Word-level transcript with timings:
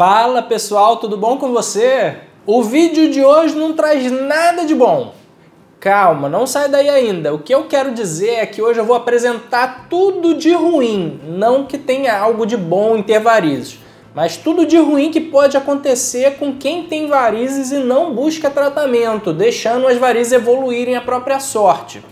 Fala 0.00 0.40
pessoal, 0.40 0.96
tudo 0.96 1.14
bom 1.14 1.36
com 1.36 1.52
você? 1.52 2.20
O 2.46 2.62
vídeo 2.62 3.10
de 3.10 3.22
hoje 3.22 3.54
não 3.54 3.74
traz 3.74 4.10
nada 4.10 4.64
de 4.64 4.74
bom. 4.74 5.12
Calma, 5.78 6.26
não 6.26 6.46
sai 6.46 6.70
daí 6.70 6.88
ainda. 6.88 7.34
O 7.34 7.38
que 7.38 7.54
eu 7.54 7.64
quero 7.64 7.92
dizer 7.92 8.36
é 8.36 8.46
que 8.46 8.62
hoje 8.62 8.80
eu 8.80 8.86
vou 8.86 8.96
apresentar 8.96 9.88
tudo 9.90 10.34
de 10.34 10.54
ruim, 10.54 11.20
não 11.26 11.66
que 11.66 11.76
tenha 11.76 12.18
algo 12.18 12.46
de 12.46 12.56
bom 12.56 12.96
em 12.96 13.02
ter 13.02 13.20
varizes, 13.20 13.78
mas 14.14 14.38
tudo 14.38 14.64
de 14.64 14.78
ruim 14.78 15.10
que 15.10 15.20
pode 15.20 15.54
acontecer 15.54 16.38
com 16.38 16.56
quem 16.56 16.84
tem 16.84 17.06
varizes 17.06 17.70
e 17.70 17.76
não 17.76 18.14
busca 18.14 18.48
tratamento, 18.48 19.34
deixando 19.34 19.86
as 19.86 19.98
varizes 19.98 20.32
evoluírem 20.32 20.96
à 20.96 21.02
própria 21.02 21.38
sorte. 21.38 22.02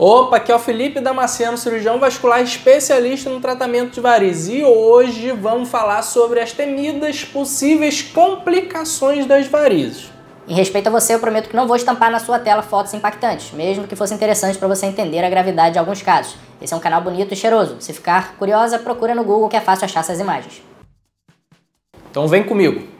Opa, 0.00 0.36
aqui 0.36 0.52
é 0.52 0.54
o 0.54 0.60
Felipe 0.60 1.00
Damasceno, 1.00 1.58
cirurgião 1.58 1.98
vascular 1.98 2.40
especialista 2.40 3.28
no 3.30 3.40
tratamento 3.40 3.94
de 3.94 4.00
varizes. 4.00 4.54
E 4.54 4.62
hoje 4.62 5.32
vamos 5.32 5.68
falar 5.68 6.02
sobre 6.02 6.38
as 6.38 6.52
temidas 6.52 7.24
possíveis 7.24 8.00
complicações 8.00 9.26
das 9.26 9.48
varizes. 9.48 10.08
Em 10.46 10.54
respeito 10.54 10.86
a 10.86 10.90
você, 10.92 11.16
eu 11.16 11.18
prometo 11.18 11.48
que 11.48 11.56
não 11.56 11.66
vou 11.66 11.74
estampar 11.74 12.12
na 12.12 12.20
sua 12.20 12.38
tela 12.38 12.62
fotos 12.62 12.94
impactantes, 12.94 13.50
mesmo 13.50 13.88
que 13.88 13.96
fosse 13.96 14.14
interessante 14.14 14.56
para 14.56 14.68
você 14.68 14.86
entender 14.86 15.24
a 15.24 15.28
gravidade 15.28 15.72
de 15.72 15.80
alguns 15.80 16.00
casos. 16.00 16.36
Esse 16.62 16.72
é 16.72 16.76
um 16.76 16.80
canal 16.80 17.02
bonito 17.02 17.34
e 17.34 17.36
cheiroso. 17.36 17.78
Se 17.80 17.92
ficar 17.92 18.36
curiosa, 18.36 18.78
procura 18.78 19.16
no 19.16 19.24
Google 19.24 19.48
que 19.48 19.56
é 19.56 19.60
fácil 19.60 19.86
achar 19.86 19.98
essas 19.98 20.20
imagens. 20.20 20.62
Então 22.08 22.28
vem 22.28 22.44
comigo. 22.44 22.97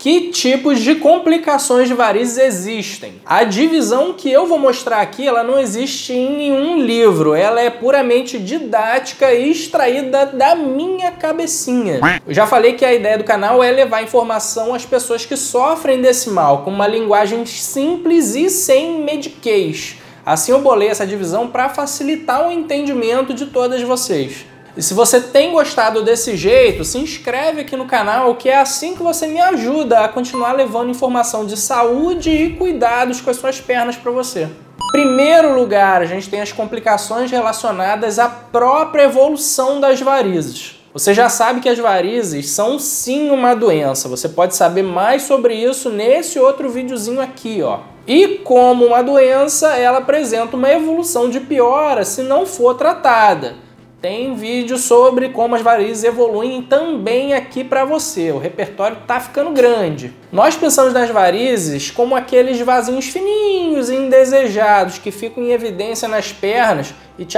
Que 0.00 0.30
tipos 0.30 0.80
de 0.80 0.94
complicações 0.94 1.86
de 1.86 1.92
varizes 1.92 2.38
existem? 2.38 3.20
A 3.26 3.44
divisão 3.44 4.14
que 4.14 4.32
eu 4.32 4.46
vou 4.46 4.58
mostrar 4.58 5.02
aqui, 5.02 5.28
ela 5.28 5.42
não 5.42 5.58
existe 5.58 6.14
em 6.14 6.38
nenhum 6.38 6.80
livro. 6.80 7.34
Ela 7.34 7.60
é 7.60 7.68
puramente 7.68 8.38
didática 8.38 9.30
e 9.34 9.50
extraída 9.50 10.24
da 10.24 10.54
minha 10.54 11.10
cabecinha. 11.10 12.00
Eu 12.26 12.32
já 12.32 12.46
falei 12.46 12.72
que 12.72 12.84
a 12.86 12.94
ideia 12.94 13.18
do 13.18 13.24
canal 13.24 13.62
é 13.62 13.70
levar 13.70 14.02
informação 14.02 14.74
às 14.74 14.86
pessoas 14.86 15.26
que 15.26 15.36
sofrem 15.36 16.00
desse 16.00 16.30
mal, 16.30 16.62
com 16.64 16.70
uma 16.70 16.86
linguagem 16.86 17.44
simples 17.44 18.34
e 18.34 18.48
sem 18.48 19.02
mediquês. 19.02 19.96
Assim 20.24 20.52
eu 20.52 20.62
bolei 20.62 20.88
essa 20.88 21.06
divisão 21.06 21.48
para 21.48 21.68
facilitar 21.68 22.48
o 22.48 22.50
entendimento 22.50 23.34
de 23.34 23.44
todas 23.44 23.82
vocês. 23.82 24.46
E 24.76 24.82
se 24.82 24.94
você 24.94 25.20
tem 25.20 25.52
gostado 25.52 26.02
desse 26.02 26.36
jeito, 26.36 26.84
se 26.84 26.98
inscreve 26.98 27.62
aqui 27.62 27.76
no 27.76 27.86
canal, 27.86 28.34
que 28.36 28.48
é 28.48 28.58
assim 28.58 28.94
que 28.94 29.02
você 29.02 29.26
me 29.26 29.40
ajuda 29.40 30.00
a 30.00 30.08
continuar 30.08 30.52
levando 30.52 30.90
informação 30.90 31.44
de 31.44 31.56
saúde 31.56 32.30
e 32.30 32.56
cuidados 32.56 33.20
com 33.20 33.30
as 33.30 33.36
suas 33.36 33.60
pernas 33.60 33.96
para 33.96 34.12
você. 34.12 34.48
Primeiro 34.92 35.54
lugar, 35.54 36.02
a 36.02 36.06
gente 36.06 36.28
tem 36.28 36.40
as 36.40 36.52
complicações 36.52 37.30
relacionadas 37.30 38.18
à 38.18 38.28
própria 38.28 39.04
evolução 39.04 39.80
das 39.80 40.00
varizes. 40.00 40.80
Você 40.92 41.14
já 41.14 41.28
sabe 41.28 41.60
que 41.60 41.68
as 41.68 41.78
varizes 41.78 42.50
são 42.50 42.76
sim 42.76 43.30
uma 43.30 43.54
doença. 43.54 44.08
Você 44.08 44.28
pode 44.28 44.56
saber 44.56 44.82
mais 44.82 45.22
sobre 45.22 45.54
isso 45.54 45.88
nesse 45.88 46.40
outro 46.40 46.68
videozinho 46.68 47.20
aqui, 47.20 47.62
ó. 47.62 47.78
E 48.04 48.38
como 48.38 48.86
uma 48.86 49.02
doença, 49.02 49.76
ela 49.76 49.98
apresenta 49.98 50.56
uma 50.56 50.68
evolução 50.68 51.30
de 51.30 51.38
piora 51.38 52.04
se 52.04 52.22
não 52.22 52.44
for 52.44 52.74
tratada. 52.74 53.54
Tem 54.00 54.34
vídeo 54.34 54.78
sobre 54.78 55.28
como 55.28 55.54
as 55.54 55.60
varizes 55.60 56.04
evoluem 56.04 56.62
também 56.62 57.34
aqui 57.34 57.62
para 57.62 57.84
você. 57.84 58.32
O 58.32 58.38
repertório 58.38 58.96
tá 59.06 59.20
ficando 59.20 59.50
grande. 59.50 60.14
Nós 60.32 60.56
pensamos 60.56 60.94
nas 60.94 61.10
varizes 61.10 61.90
como 61.90 62.16
aqueles 62.16 62.58
vasinhos 62.62 63.08
fininhos 63.08 63.90
e 63.90 63.96
indesejados 63.96 64.96
que 64.96 65.10
ficam 65.10 65.44
em 65.44 65.52
evidência 65.52 66.08
nas 66.08 66.32
pernas 66.32 66.94
e 67.18 67.26
te, 67.26 67.36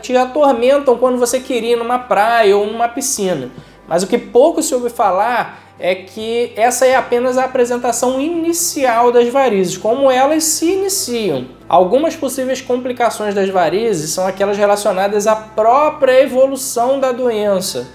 te 0.00 0.16
atormentam 0.16 0.96
quando 0.96 1.18
você 1.18 1.40
queria 1.40 1.72
ir 1.72 1.76
numa 1.76 1.98
praia 1.98 2.56
ou 2.56 2.68
numa 2.68 2.88
piscina. 2.88 3.50
Mas 3.88 4.04
o 4.04 4.06
que 4.06 4.16
pouco 4.16 4.62
se 4.62 4.72
ouve 4.76 4.90
falar 4.90 5.65
é 5.78 5.94
que 5.94 6.52
essa 6.56 6.86
é 6.86 6.96
apenas 6.96 7.36
a 7.36 7.44
apresentação 7.44 8.20
inicial 8.20 9.12
das 9.12 9.28
varizes, 9.28 9.76
como 9.76 10.10
elas 10.10 10.44
se 10.44 10.72
iniciam. 10.72 11.48
Algumas 11.68 12.16
possíveis 12.16 12.60
complicações 12.60 13.34
das 13.34 13.48
varizes 13.48 14.10
são 14.10 14.26
aquelas 14.26 14.56
relacionadas 14.56 15.26
à 15.26 15.36
própria 15.36 16.22
evolução 16.22 16.98
da 16.98 17.12
doença. 17.12 17.86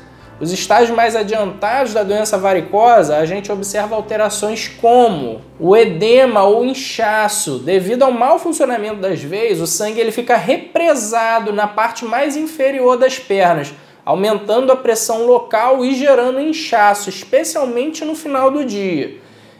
Os 0.42 0.52
estágios 0.52 0.96
mais 0.96 1.16
adiantados 1.16 1.94
da 1.94 2.02
doença 2.02 2.36
varicosa, 2.36 3.18
a 3.18 3.26
gente 3.26 3.52
observa 3.52 3.96
alterações 3.96 4.68
como 4.68 5.40
o 5.60 5.78
edema 5.78 6.44
ou 6.44 6.66
inchaço. 6.66 7.60
Devido 7.60 8.02
ao 8.02 8.12
mau 8.12 8.40
funcionamento 8.40 8.96
das 8.96 9.22
veias, 9.22 9.62
o 9.62 9.68
sangue 9.68 10.00
ele 10.00 10.12
fica 10.12 10.36
represado 10.36 11.54
na 11.54 11.68
parte 11.68 12.06
mais 12.06 12.36
inferior 12.36 12.98
das 12.98 13.20
pernas, 13.20 13.72
aumentando 14.06 14.72
a 14.72 14.76
pressão 14.76 15.26
local 15.26 15.84
e 15.86 15.96
gerando 15.96 16.40
inchaço, 16.40 17.10
especialmente 17.10 18.04
no 18.04 18.16
final 18.16 18.52
do 18.52 18.66
dia. 18.66 19.18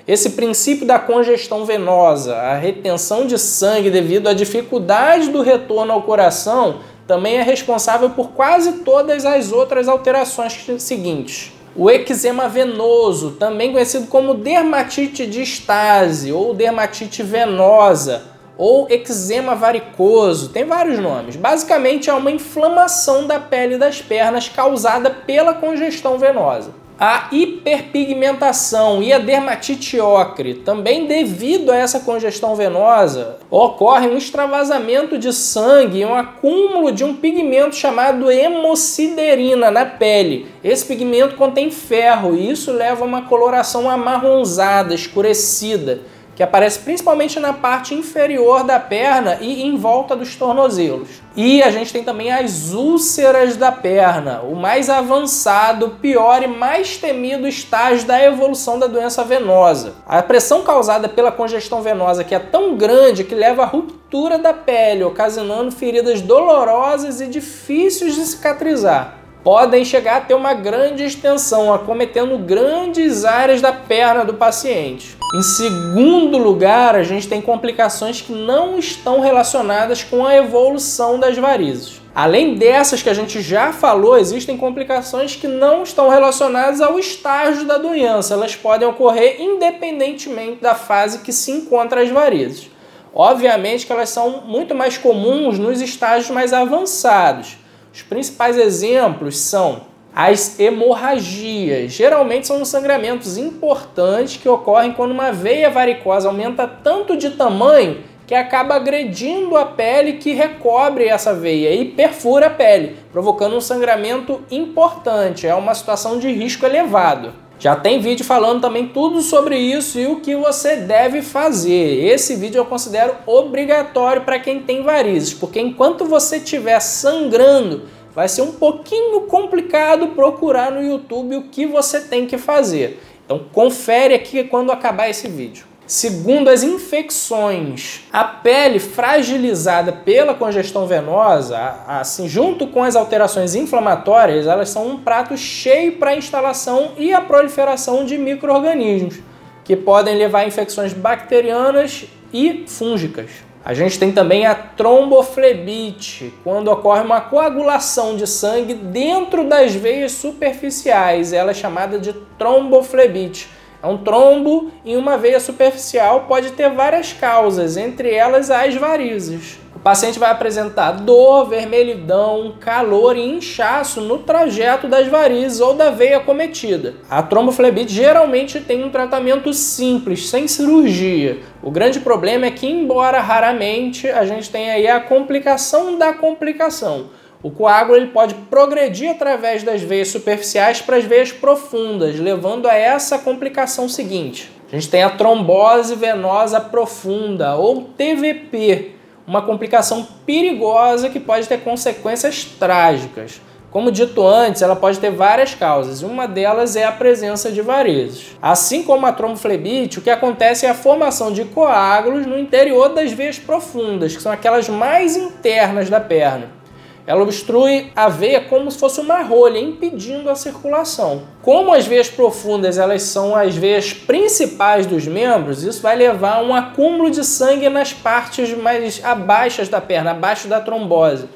Esse 0.08 0.32
princípio 0.32 0.86
da 0.86 0.98
congestão 0.98 1.64
venosa, 1.64 2.36
a 2.36 2.56
retenção 2.56 3.26
de 3.26 3.38
sangue 3.38 3.92
devido 3.92 4.28
à 4.28 4.34
dificuldade 4.34 5.30
do 5.30 5.42
retorno 5.42 5.94
ao 5.94 6.02
coração, 6.02 6.80
também 7.08 7.38
é 7.38 7.44
responsável 7.44 8.10
por 8.10 8.30
quase 8.32 8.80
todas 8.80 9.26
as 9.26 9.52
outras 9.52 9.88
alterações 9.88 10.66
seguintes. 10.80 11.52
O 11.76 11.90
eczema 11.90 12.50
venoso, 12.50 13.32
também 13.32 13.72
conhecido 13.72 14.08
como 14.08 14.34
dermatite 14.34 15.26
de 15.26 15.42
estase 15.42 16.32
ou 16.32 16.54
dermatite 16.54 17.24
venosa, 17.24 18.31
ou 18.62 18.86
eczema 18.92 19.56
varicoso, 19.56 20.50
tem 20.50 20.66
vários 20.66 21.00
nomes. 21.00 21.36
Basicamente 21.36 22.12
é 22.12 22.14
uma 22.14 22.30
inflamação 22.30 23.26
da 23.26 23.40
pele 23.40 23.76
das 23.76 24.04
pernas 24.04 24.48
causada 24.50 25.10
pela 25.10 25.56
congestão 25.56 26.20
venosa. 26.20 26.70
A 27.00 27.30
hiperpigmentação 27.32 29.02
e 29.02 29.12
a 29.12 29.18
dermatite 29.18 30.00
ocre, 30.00 30.54
também 30.54 31.08
devido 31.08 31.72
a 31.72 31.76
essa 31.76 32.02
congestão 32.02 32.56
venosa, 32.56 33.40
ocorre 33.50 34.08
um 34.08 34.18
extravasamento 34.18 35.18
de 35.18 35.34
sangue 35.34 36.02
e 36.02 36.06
um 36.06 36.14
acúmulo 36.14 36.92
de 36.92 37.04
um 37.04 37.16
pigmento 37.16 37.76
chamado 37.76 38.30
hemociderina 38.30 39.72
na 39.72 39.88
pele. 39.88 40.46
Esse 40.64 40.86
pigmento 40.86 41.36
contém 41.36 41.72
ferro 41.72 42.36
e 42.36 42.52
isso 42.52 42.72
leva 42.72 43.04
a 43.04 43.08
uma 43.08 43.24
coloração 43.24 43.90
amarronzada, 43.90 44.94
escurecida 44.94 46.02
que 46.36 46.44
aparece 46.44 46.80
principalmente 46.80 47.40
na 47.40 47.54
parte 47.54 47.94
inferior 47.94 48.64
da 48.64 48.80
perna 48.80 49.38
e 49.42 49.64
em 49.64 49.76
volta 49.78 50.16
dos 50.16 50.36
tornozelos. 50.36 51.22
E 51.36 51.62
a 51.64 51.70
gente 51.70 51.94
tem 51.94 52.04
também 52.04 52.32
as 52.32 52.74
úlceras 52.74 53.56
da 53.56 53.72
perna, 53.72 54.42
o 54.42 54.56
mais 54.56 54.90
avançado, 54.90 55.98
pior 56.02 56.44
e 56.44 56.48
mais 56.48 56.98
temido 56.98 57.48
estágio 57.48 58.06
da 58.06 58.22
evolução 58.22 58.78
da 58.78 58.88
doença 58.88 59.24
venosa. 59.24 59.94
A 60.06 60.22
pressão 60.22 60.64
causada 60.64 61.08
pela 61.08 61.32
congestão 61.32 61.82
venosa 61.82 62.24
que 62.24 62.36
é 62.36 62.40
tão 62.40 62.76
grande 62.76 63.24
que 63.24 63.36
leva 63.36 63.64
à 63.64 63.66
ruptura 63.66 64.38
da 64.38 64.54
pele, 64.54 65.04
ocasionando 65.04 65.72
feridas 65.72 66.22
dolorosas 66.22 67.22
e 67.22 67.28
difíceis 67.28 68.16
de 68.16 68.26
cicatrizar 68.26 69.21
podem 69.44 69.84
chegar 69.84 70.18
a 70.18 70.22
ter 70.22 70.34
uma 70.34 70.54
grande 70.54 71.04
extensão, 71.04 71.74
acometendo 71.74 72.38
grandes 72.38 73.26
áreas 73.26 73.62
da 73.62 73.72
perna 73.72 74.24
do 74.24 74.36
paciente. 74.36 75.18
Em 75.34 75.42
segundo 75.42 76.38
lugar, 76.38 76.96
a 76.96 77.04
gente 77.04 77.28
tem 77.28 77.42
complicações 77.42 78.22
que 78.22 78.34
não 78.34 78.78
estão 78.78 79.22
relacionadas 79.22 80.04
com 80.04 80.26
a 80.26 80.36
evolução 80.36 81.20
das 81.20 81.38
varizes. 81.38 82.02
Além 82.14 82.56
dessas 82.56 83.02
que 83.02 83.10
a 83.10 83.14
gente 83.14 83.42
já 83.42 83.72
falou, 83.72 84.18
existem 84.18 84.58
complicações 84.58 85.38
que 85.38 85.48
não 85.48 85.84
estão 85.84 86.10
relacionadas 86.10 86.82
ao 86.82 87.00
estágio 87.00 87.64
da 87.64 87.78
doença. 87.78 88.34
Elas 88.34 88.54
podem 88.54 88.88
ocorrer 88.88 89.42
independentemente 89.42 90.62
da 90.62 90.76
fase 90.76 91.20
que 91.20 91.32
se 91.32 91.52
encontra 91.52 92.04
as 92.04 92.10
varizes. 92.10 92.70
Obviamente 93.14 93.86
que 93.86 93.94
elas 93.94 94.10
são 94.10 94.42
muito 94.46 94.76
mais 94.76 94.98
comuns 94.98 95.58
nos 95.58 95.80
estágios 95.80 96.30
mais 96.30 96.52
avançados. 96.52 97.61
Os 97.94 98.02
principais 98.02 98.58
exemplos 98.58 99.38
são 99.38 99.82
as 100.16 100.60
hemorragias. 100.60 101.92
Geralmente 101.92 102.48
são 102.48 102.64
sangramentos 102.64 103.38
importantes 103.38 104.38
que 104.38 104.48
ocorrem 104.48 104.94
quando 104.94 105.12
uma 105.12 105.32
veia 105.32 105.70
varicosa 105.70 106.28
aumenta 106.28 106.68
tanto 106.68 107.16
de 107.18 107.32
tamanho 107.32 108.04
que 108.28 108.36
acaba 108.36 108.76
agredindo 108.76 109.58
a 109.58 109.66
pele 109.66 110.14
que 110.14 110.32
recobre 110.32 111.06
essa 111.06 111.34
veia 111.34 111.74
e 111.76 111.84
perfura 111.84 112.48
a 112.48 112.50
pele, 112.50 112.96
provocando 113.12 113.58
um 113.58 113.62
sangramento 113.62 114.42
importante. 114.50 115.46
É 115.46 115.54
uma 115.54 115.76
situação 115.76 116.18
de 116.18 116.32
risco 116.32 116.66
elevado. 116.66 117.34
Já 117.62 117.76
tem 117.76 118.00
vídeo 118.00 118.26
falando 118.26 118.60
também 118.60 118.88
tudo 118.88 119.22
sobre 119.22 119.56
isso 119.56 120.00
e 120.00 120.08
o 120.08 120.20
que 120.20 120.36
você 120.36 120.78
deve 120.78 121.22
fazer. 121.22 122.04
Esse 122.04 122.36
vídeo 122.36 122.58
eu 122.58 122.66
considero 122.66 123.14
obrigatório 123.28 124.24
para 124.24 124.40
quem 124.40 124.62
tem 124.62 124.82
varizes, 124.82 125.32
porque 125.32 125.62
enquanto 125.62 126.04
você 126.04 126.38
estiver 126.38 126.80
sangrando, 126.80 127.84
vai 128.16 128.28
ser 128.28 128.42
um 128.42 128.54
pouquinho 128.54 129.22
complicado 129.28 130.08
procurar 130.08 130.72
no 130.72 130.82
YouTube 130.82 131.36
o 131.36 131.50
que 131.50 131.68
você 131.68 132.02
tem 132.02 132.26
que 132.26 132.36
fazer. 132.36 133.00
Então 133.24 133.46
confere 133.52 134.16
aqui 134.16 134.44
quando 134.44 134.72
acabar 134.72 135.08
esse 135.08 135.28
vídeo. 135.28 135.71
Segundo 135.92 136.48
as 136.48 136.64
infecções, 136.64 138.00
a 138.14 138.24
pele 138.24 138.80
fragilizada 138.80 139.92
pela 139.92 140.34
congestão 140.34 140.88
venosa, 140.88 141.60
assim, 141.86 142.30
junto 142.30 142.66
com 142.66 142.82
as 142.82 142.96
alterações 142.96 143.56
inflamatórias, 143.56 144.48
elas 144.48 144.70
são 144.70 144.88
um 144.88 144.98
prato 145.00 145.36
cheio 145.36 145.98
para 145.98 146.12
a 146.12 146.16
instalação 146.16 146.94
e 146.98 147.14
a 147.14 147.20
proliferação 147.20 148.06
de 148.06 148.18
micro-organismos, 148.18 149.20
que 149.66 149.76
podem 149.76 150.16
levar 150.16 150.40
a 150.40 150.48
infecções 150.48 150.94
bacterianas 150.94 152.06
e 152.32 152.64
fúngicas. 152.70 153.30
A 153.66 153.74
gente 153.74 154.00
tem 154.00 154.14
também 154.14 154.46
a 154.46 154.56
tromboflebite, 154.56 156.34
quando 156.42 156.72
ocorre 156.72 157.02
uma 157.02 157.20
coagulação 157.20 158.16
de 158.16 158.26
sangue 158.26 158.76
dentro 158.76 159.44
das 159.44 159.76
veias 159.76 160.14
superficiais, 160.14 161.34
ela 161.34 161.52
é 161.52 161.54
chamada 161.54 162.00
de 162.00 162.14
tromboflebite 162.38 163.60
é 163.82 163.88
um 163.88 163.98
trombo 163.98 164.72
em 164.86 164.96
uma 164.96 165.18
veia 165.18 165.40
superficial, 165.40 166.26
pode 166.28 166.52
ter 166.52 166.70
várias 166.70 167.14
causas, 167.14 167.78
entre 167.78 168.14
elas 168.14 168.52
as 168.52 168.76
varizes. 168.76 169.60
O 169.76 169.80
paciente 169.80 170.20
vai 170.20 170.30
apresentar 170.30 170.92
dor, 170.92 171.50
vermelhidão, 171.50 172.54
calor 172.60 173.18
e 173.18 173.28
inchaço 173.28 174.00
no 174.00 174.20
trajeto 174.20 174.88
das 174.88 175.08
varizes 175.08 175.60
ou 175.60 175.74
da 175.74 175.90
veia 175.90 176.20
cometida. 176.20 176.94
A 177.10 177.24
tromboflebite 177.24 177.92
geralmente 177.92 178.60
tem 178.60 178.84
um 178.84 178.92
tratamento 178.92 179.52
simples, 179.52 180.30
sem 180.30 180.48
cirurgia. 180.48 181.40
O 181.64 181.72
grande 181.72 182.00
problema 182.00 182.46
é 182.46 182.52
que, 182.52 182.68
embora 182.68 183.20
raramente, 183.20 184.08
a 184.08 184.24
gente 184.24 184.52
tem 184.52 184.70
aí 184.70 184.88
a 184.88 185.00
complicação 185.00 185.98
da 185.98 186.14
complicação 186.14 187.10
o 187.44 187.50
coágulo 187.50 187.98
ele 187.98 188.08
pode 188.08 188.36
progredir 188.36 189.10
através 189.10 189.64
das 189.64 189.82
veias 189.82 190.10
superficiais 190.10 190.80
para 190.80 190.98
as 190.98 191.06
veias 191.06 191.32
profundas, 191.32 192.20
levando 192.20 192.68
a 192.68 192.76
essa 192.76 193.18
complicação 193.18 193.90
seguinte. 193.90 194.52
A 194.72 194.76
gente 194.76 194.90
tem 194.90 195.04
a 195.04 195.10
trombose 195.10 195.96
venosa 195.96 196.62
profunda, 196.62 197.56
ou 197.56 197.84
TVP, 197.98 198.92
uma 199.26 199.42
complicação 199.42 200.08
perigosa 200.26 201.10
que 201.10 201.20
pode 201.20 201.48
ter 201.48 201.60
consequências 201.62 202.46
trágicas. 202.46 203.42
Como 203.72 203.92
dito 203.92 204.26
antes, 204.28 204.62
ela 204.62 204.76
pode 204.76 205.00
ter 205.00 205.12
várias 205.12 205.56
causas, 205.56 206.04
uma 206.04 206.28
delas 206.28 206.76
é 206.76 206.84
a 206.84 206.92
presença 206.92 207.50
de 207.50 207.62
varizes. 207.62 208.38
Assim 208.42 208.84
como 208.84 209.06
a 209.06 209.14
tromboflebite, 209.14 209.98
o 209.98 210.02
que 210.02 210.10
acontece 210.10 210.66
é 210.66 210.70
a 210.70 210.76
formação 210.76 211.32
de 211.32 211.46
coágulos 211.46 212.26
no 212.28 212.38
interior 212.38 212.90
das 212.90 213.14
veias 213.14 213.40
profundas, 213.40 214.16
que 214.16 214.22
são 214.22 214.32
aquelas 214.32 214.68
mais 214.68 215.16
internas 215.16 215.90
da 215.90 216.02
perna. 216.02 216.61
Ela 217.06 217.24
obstrui 217.24 217.92
a 217.96 218.08
veia 218.08 218.42
como 218.42 218.70
se 218.70 218.78
fosse 218.78 219.02
uma 219.02 219.22
rolha, 219.22 219.58
impedindo 219.58 220.30
a 220.30 220.36
circulação. 220.36 221.24
Como 221.42 221.74
as 221.74 221.88
veias 221.88 222.10
profundas 222.10 222.78
elas 222.78 223.04
são 223.04 223.36
as 223.36 223.56
veias 223.56 223.92
principais 223.92 224.86
dos 224.86 225.08
membros, 225.08 225.64
isso 225.64 225.82
vai 225.82 225.96
levar 225.96 226.36
a 226.36 226.42
um 226.44 226.54
acúmulo 226.54 227.10
de 227.10 227.24
sangue 227.26 227.70
nas 227.70 227.92
partes 227.92 228.56
mais 228.56 229.04
abaixo 229.04 229.70
da 229.70 229.82
perna, 229.82 230.12
abaixo 230.12 230.48
da 230.48 230.62
trombose. 230.62 231.28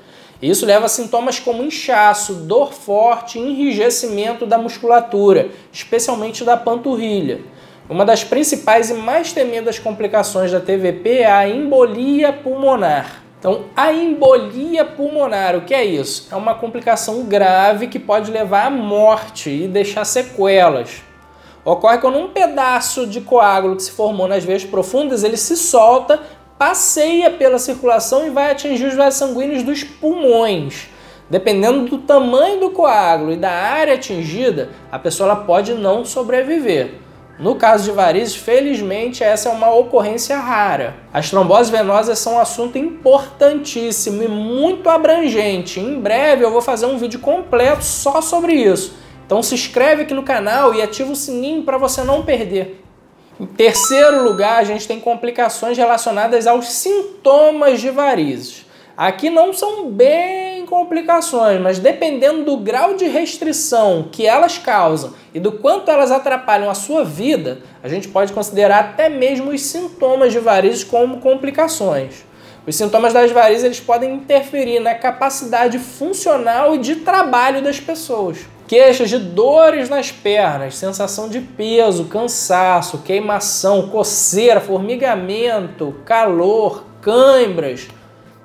Isso 0.41 0.65
leva 0.65 0.85
a 0.85 0.89
sintomas 0.89 1.39
como 1.39 1.63
inchaço, 1.63 2.33
dor 2.35 2.71
forte 2.71 3.39
enrijecimento 3.39 4.45
da 4.45 4.57
musculatura, 4.57 5.49
especialmente 5.71 6.43
da 6.43 6.55
panturrilha. 6.55 7.39
Uma 7.89 8.05
das 8.05 8.23
principais 8.23 8.89
e 8.89 8.93
mais 8.93 9.31
temidas 9.31 9.79
complicações 9.79 10.51
da 10.51 10.59
TVP 10.59 11.19
é 11.19 11.31
a 11.31 11.47
embolia 11.47 12.33
pulmonar. 12.33 13.24
Então, 13.45 13.65
a 13.75 13.93
embolia 13.93 14.83
pulmonar, 14.83 15.55
o 15.55 15.61
que 15.61 15.73
é 15.75 15.85
isso? 15.85 16.27
É 16.31 16.35
uma 16.35 16.55
complicação 16.55 17.25
grave 17.25 17.85
que 17.85 17.99
pode 17.99 18.31
levar 18.31 18.65
à 18.65 18.69
morte 18.71 19.51
e 19.51 19.67
deixar 19.67 20.03
sequelas. 20.03 21.03
Ocorre 21.63 21.99
quando 21.99 22.17
um 22.17 22.29
pedaço 22.29 23.05
de 23.05 23.21
coágulo 23.21 23.75
que 23.75 23.83
se 23.83 23.91
formou 23.91 24.27
nas 24.27 24.43
veias 24.43 24.65
profundas, 24.65 25.23
ele 25.23 25.37
se 25.37 25.55
solta, 25.55 26.23
passeia 26.57 27.29
pela 27.29 27.59
circulação 27.59 28.25
e 28.25 28.31
vai 28.31 28.49
atingir 28.49 28.85
os 28.85 28.95
vasos 28.95 29.19
sanguíneos 29.19 29.61
dos 29.61 29.83
pulmões. 29.83 30.87
Dependendo 31.29 31.85
do 31.85 31.99
tamanho 31.99 32.59
do 32.59 32.71
coágulo 32.71 33.31
e 33.31 33.37
da 33.37 33.51
área 33.51 33.93
atingida, 33.93 34.71
a 34.91 34.97
pessoa 34.97 35.35
pode 35.35 35.71
não 35.75 36.03
sobreviver. 36.03 37.04
No 37.37 37.55
caso 37.55 37.83
de 37.83 37.91
varizes, 37.91 38.35
felizmente 38.35 39.21
essa 39.21 39.49
é 39.49 39.51
uma 39.51 39.69
ocorrência 39.73 40.37
rara. 40.37 40.95
As 41.11 41.29
tromboses 41.29 41.69
venosas 41.69 42.17
são 42.17 42.35
um 42.35 42.39
assunto 42.39 42.77
importantíssimo 42.77 44.23
e 44.23 44.27
muito 44.27 44.89
abrangente. 44.89 45.81
Em 45.81 45.99
breve 45.99 46.45
eu 46.45 46.51
vou 46.51 46.61
fazer 46.61 46.85
um 46.85 46.97
vídeo 46.97 47.19
completo 47.19 47.83
só 47.83 48.21
sobre 48.21 48.53
isso. 48.53 48.95
Então 49.25 49.43
se 49.43 49.53
inscreve 49.53 50.03
aqui 50.03 50.13
no 50.13 50.23
canal 50.23 50.73
e 50.73 50.81
ativa 50.81 51.11
o 51.11 51.15
sininho 51.15 51.63
para 51.63 51.77
você 51.77 52.03
não 52.03 52.23
perder. 52.23 52.81
Em 53.37 53.45
terceiro 53.45 54.23
lugar, 54.23 54.59
a 54.59 54.63
gente 54.63 54.87
tem 54.87 54.97
complicações 54.97 55.77
relacionadas 55.77 56.47
aos 56.47 56.71
sintomas 56.71 57.81
de 57.81 57.89
varizes. 57.89 58.64
Aqui 58.97 59.29
não 59.29 59.51
são 59.51 59.89
bem 59.89 60.65
complicações, 60.65 61.59
mas 61.59 61.79
dependendo 61.79 62.45
do 62.45 62.55
grau 62.55 62.95
de 62.95 63.05
restrição 63.05 64.07
que 64.09 64.25
elas 64.25 64.57
causam 64.57 65.13
e 65.33 65.39
do 65.39 65.51
quanto 65.51 65.91
elas 65.91 66.11
atrapalham 66.11 66.69
a 66.69 66.73
sua 66.73 67.03
vida, 67.03 67.59
a 67.83 67.89
gente 67.89 68.07
pode 68.07 68.31
considerar 68.31 68.79
até 68.79 69.09
mesmo 69.09 69.51
os 69.51 69.61
sintomas 69.61 70.31
de 70.31 70.39
varizes 70.39 70.85
como 70.85 71.19
complicações. 71.19 72.23
Os 72.65 72.75
sintomas 72.77 73.11
das 73.11 73.31
varizes 73.31 73.65
eles 73.65 73.79
podem 73.81 74.13
interferir 74.13 74.79
na 74.79 74.95
capacidade 74.95 75.77
funcional 75.77 76.73
e 76.73 76.77
de 76.77 76.95
trabalho 76.95 77.61
das 77.61 77.81
pessoas. 77.81 78.39
Queixas 78.65 79.09
de 79.09 79.19
dores 79.19 79.89
nas 79.89 80.09
pernas, 80.09 80.77
sensação 80.77 81.27
de 81.27 81.41
peso, 81.41 82.05
cansaço, 82.05 82.99
queimação, 82.99 83.89
coceira, 83.89 84.61
formigamento, 84.61 85.97
calor, 86.05 86.85
câimbras, 87.01 87.87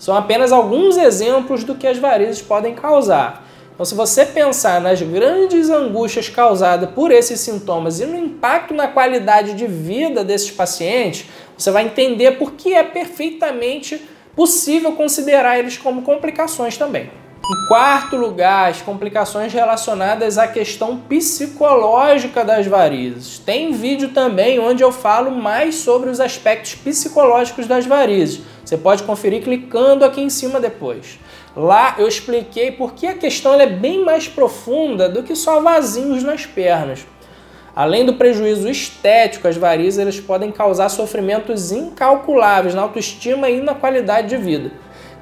são 0.00 0.17
apenas 0.17 0.50
alguns 0.50 0.97
exemplos 0.97 1.62
do 1.62 1.76
que 1.76 1.87
as 1.87 1.99
varizes 1.99 2.41
podem 2.41 2.75
causar. 2.75 3.47
Então, 3.75 3.85
se 3.85 3.94
você 3.94 4.26
pensar 4.26 4.81
nas 4.81 5.00
grandes 5.00 5.70
angústias 5.70 6.29
causadas 6.29 6.91
por 6.91 7.12
esses 7.12 7.38
sintomas 7.38 8.00
e 8.00 8.06
no 8.06 8.17
impacto 8.17 8.75
na 8.75 8.88
qualidade 8.88 9.55
de 9.55 9.67
vida 9.67 10.25
desses 10.25 10.50
pacientes, 10.50 11.26
você 11.56 11.70
vai 11.70 11.85
entender 11.85 12.32
por 12.32 12.52
que 12.52 12.75
é 12.75 12.82
perfeitamente 12.82 14.02
possível 14.35 14.93
considerar 14.93 15.58
eles 15.58 15.76
como 15.76 16.02
complicações 16.02 16.79
também. 16.79 17.11
Em 17.50 17.67
quarto 17.67 18.14
lugar, 18.14 18.70
as 18.70 18.81
complicações 18.81 19.52
relacionadas 19.52 20.38
à 20.38 20.47
questão 20.47 20.97
psicológica 20.97 22.44
das 22.44 22.64
varizes. 22.69 23.41
Tem 23.41 23.73
vídeo 23.73 24.11
também 24.11 24.61
onde 24.61 24.85
eu 24.85 24.93
falo 24.93 25.32
mais 25.32 25.75
sobre 25.75 26.08
os 26.11 26.20
aspectos 26.20 26.76
psicológicos 26.76 27.67
das 27.67 27.85
varizes. 27.85 28.43
Você 28.64 28.76
pode 28.76 29.02
conferir 29.02 29.43
clicando 29.43 30.05
aqui 30.05 30.20
em 30.20 30.31
cima 30.31 30.61
depois. 30.61 31.19
Lá 31.57 31.97
eu 31.99 32.07
expliquei 32.07 32.71
por 32.71 32.95
que 32.95 33.09
a 33.09 33.14
questão 33.14 33.61
é 33.61 33.66
bem 33.66 34.04
mais 34.04 34.28
profunda 34.28 35.09
do 35.09 35.25
que 35.25 35.35
só 35.35 35.61
vasinhos 35.61 36.23
nas 36.23 36.47
pernas. 36.47 37.04
Além 37.75 38.07
do 38.07 38.14
prejuízo 38.14 38.69
estético, 38.69 39.49
as 39.49 39.57
varizes 39.57 39.99
eles 39.99 40.21
podem 40.21 40.52
causar 40.52 40.88
sofrimentos 40.88 41.73
incalculáveis 41.73 42.76
na 42.76 42.83
autoestima 42.83 43.50
e 43.50 43.61
na 43.61 43.75
qualidade 43.75 44.28
de 44.28 44.37
vida. 44.37 44.71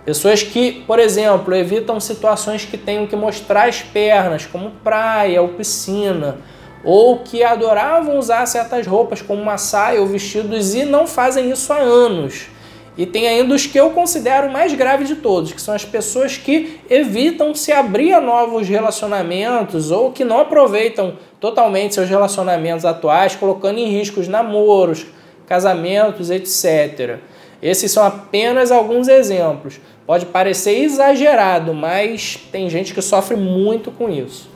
Pessoas 0.09 0.43
que, 0.43 0.83
por 0.87 0.99
exemplo, 0.99 1.55
evitam 1.55 2.01
situações 2.01 2.65
que 2.65 2.79
tenham 2.79 3.07
que 3.07 3.15
mostrar 3.15 3.69
as 3.69 3.83
pernas, 3.83 4.47
como 4.47 4.71
praia 4.83 5.43
ou 5.43 5.49
piscina, 5.49 6.39
ou 6.83 7.19
que 7.19 7.45
adoravam 7.45 8.19
usar 8.19 8.47
certas 8.47 8.87
roupas, 8.87 9.21
como 9.21 9.43
uma 9.43 9.59
saia 9.59 10.01
ou 10.01 10.07
vestidos, 10.07 10.75
e 10.75 10.87
não 10.87 11.07
fazem 11.07 11.51
isso 11.51 11.71
há 11.75 11.77
anos. 11.77 12.47
E 12.97 13.05
tem 13.05 13.29
ainda 13.29 13.55
os 13.55 13.67
que 13.67 13.79
eu 13.79 13.91
considero 13.91 14.51
mais 14.51 14.73
graves 14.73 15.09
de 15.09 15.17
todos, 15.17 15.53
que 15.53 15.61
são 15.61 15.75
as 15.75 15.85
pessoas 15.85 16.39
que 16.39 16.81
evitam 16.89 17.55
se 17.55 17.71
abrir 17.71 18.15
a 18.15 18.21
novos 18.21 18.67
relacionamentos 18.67 19.91
ou 19.91 20.11
que 20.11 20.25
não 20.25 20.39
aproveitam 20.39 21.19
totalmente 21.39 21.95
seus 21.95 22.09
relacionamentos 22.09 22.87
atuais, 22.87 23.37
colocando 23.37 23.79
em 23.79 23.91
risco 23.91 24.21
os 24.21 24.27
namoros, 24.27 25.05
casamentos, 25.47 26.31
etc. 26.31 27.19
Esses 27.63 27.91
são 27.91 28.05
apenas 28.05 28.71
alguns 28.71 29.09
exemplos. 29.09 29.81
Pode 30.07 30.27
parecer 30.27 30.79
exagerado, 30.79 31.75
mas 31.75 32.39
tem 32.51 32.71
gente 32.71 32.95
que 32.95 33.03
sofre 33.03 33.37
muito 33.37 33.91
com 33.91 34.09
isso. 34.09 34.49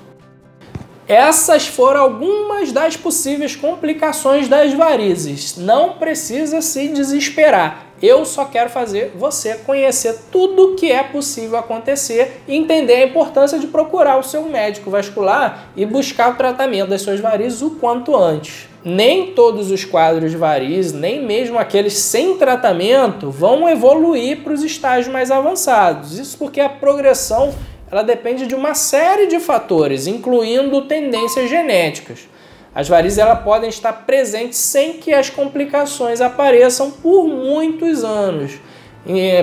Essas 1.08 1.66
foram 1.66 2.00
algumas 2.00 2.70
das 2.70 2.96
possíveis 2.96 3.56
complicações 3.56 4.48
das 4.48 4.72
varizes. 4.72 5.56
Não 5.56 5.94
precisa 5.94 6.62
se 6.62 6.88
desesperar. 6.88 7.86
Eu 8.00 8.24
só 8.24 8.44
quero 8.44 8.70
fazer 8.70 9.12
você 9.14 9.56
conhecer 9.56 10.18
tudo 10.30 10.74
que 10.74 10.90
é 10.90 11.02
possível 11.02 11.58
acontecer 11.58 12.42
e 12.48 12.56
entender 12.56 12.94
a 12.94 13.06
importância 13.06 13.58
de 13.58 13.66
procurar 13.66 14.16
o 14.18 14.22
seu 14.22 14.42
médico 14.44 14.90
vascular 14.90 15.70
e 15.76 15.84
buscar 15.84 16.32
o 16.32 16.36
tratamento 16.36 16.90
das 16.90 17.02
suas 17.02 17.20
varizes 17.20 17.62
o 17.62 17.70
quanto 17.72 18.16
antes. 18.16 18.71
Nem 18.84 19.32
todos 19.32 19.70
os 19.70 19.84
quadros 19.84 20.30
de 20.30 20.36
varizes, 20.36 20.92
nem 20.92 21.24
mesmo 21.24 21.58
aqueles 21.58 21.94
sem 21.94 22.36
tratamento, 22.36 23.30
vão 23.30 23.68
evoluir 23.68 24.42
para 24.42 24.52
os 24.52 24.62
estágios 24.62 25.12
mais 25.12 25.30
avançados. 25.30 26.18
Isso 26.18 26.36
porque 26.36 26.60
a 26.60 26.68
progressão 26.68 27.54
ela 27.90 28.02
depende 28.02 28.46
de 28.46 28.54
uma 28.54 28.74
série 28.74 29.26
de 29.26 29.38
fatores, 29.38 30.06
incluindo 30.06 30.82
tendências 30.82 31.48
genéticas. 31.48 32.26
As 32.74 32.88
varizes 32.88 33.18
elas 33.18 33.44
podem 33.44 33.68
estar 33.68 33.92
presentes 33.92 34.58
sem 34.58 34.94
que 34.94 35.12
as 35.12 35.28
complicações 35.28 36.22
apareçam 36.22 36.90
por 36.90 37.28
muitos 37.28 38.02
anos. 38.02 38.52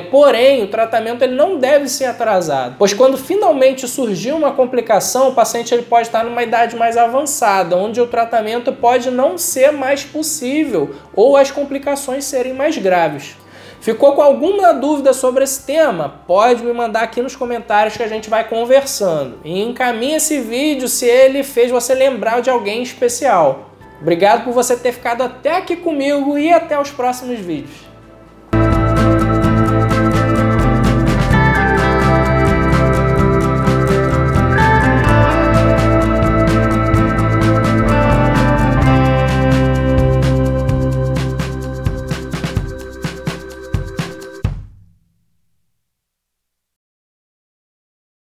Porém, 0.09 0.63
o 0.63 0.67
tratamento 0.67 1.21
ele 1.21 1.35
não 1.35 1.57
deve 1.57 1.89
ser 1.89 2.05
atrasado, 2.05 2.75
pois 2.79 2.93
quando 2.93 3.17
finalmente 3.17 3.87
surgir 3.87 4.31
uma 4.31 4.53
complicação, 4.53 5.29
o 5.29 5.33
paciente 5.33 5.73
ele 5.73 5.83
pode 5.83 6.07
estar 6.07 6.23
numa 6.23 6.43
idade 6.43 6.77
mais 6.77 6.95
avançada, 6.95 7.75
onde 7.75 7.99
o 7.99 8.07
tratamento 8.07 8.71
pode 8.71 9.11
não 9.11 9.37
ser 9.37 9.71
mais 9.71 10.03
possível 10.03 10.95
ou 11.13 11.35
as 11.35 11.51
complicações 11.51 12.23
serem 12.23 12.53
mais 12.53 12.77
graves. 12.77 13.35
Ficou 13.81 14.13
com 14.13 14.21
alguma 14.21 14.73
dúvida 14.73 15.13
sobre 15.13 15.43
esse 15.43 15.65
tema? 15.65 16.21
Pode 16.27 16.63
me 16.63 16.73
mandar 16.73 17.01
aqui 17.01 17.21
nos 17.21 17.35
comentários 17.35 17.95
que 17.95 18.03
a 18.03 18.07
gente 18.07 18.29
vai 18.29 18.45
conversando. 18.47 19.39
E 19.43 19.61
encaminhe 19.61 20.15
esse 20.15 20.39
vídeo 20.39 20.89
se 20.89 21.05
ele 21.05 21.43
fez 21.43 21.71
você 21.71 21.93
lembrar 21.93 22.41
de 22.41 22.49
alguém 22.49 22.83
especial. 22.83 23.69
Obrigado 24.01 24.43
por 24.43 24.53
você 24.53 24.75
ter 24.75 24.91
ficado 24.91 25.23
até 25.23 25.55
aqui 25.57 25.77
comigo 25.77 26.37
e 26.37 26.51
até 26.51 26.79
os 26.79 26.91
próximos 26.91 27.39
vídeos. 27.39 27.88